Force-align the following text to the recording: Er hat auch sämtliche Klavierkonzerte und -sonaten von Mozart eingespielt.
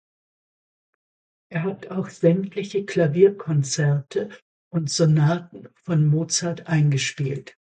Er 1.51 1.61
hat 1.61 1.91
auch 1.91 2.09
sämtliche 2.09 2.87
Klavierkonzerte 2.87 4.29
und 4.73 4.89
-sonaten 4.89 5.69
von 5.83 6.07
Mozart 6.07 6.65
eingespielt. 6.65 7.55